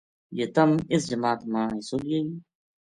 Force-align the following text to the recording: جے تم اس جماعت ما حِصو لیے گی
جے 0.35 0.45
تم 0.55 0.69
اس 0.93 1.01
جماعت 1.11 1.41
ما 1.51 1.63
حِصو 1.73 1.97
لیے 2.03 2.19
گی 2.27 2.33